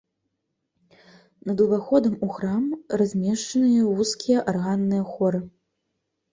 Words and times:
Над 1.49 1.57
уваходам 1.65 2.13
у 2.29 2.31
храм 2.39 2.65
размешчаныя 3.03 3.83
вузкія 4.01 4.37
арганныя 4.55 5.03
хоры. 5.15 5.47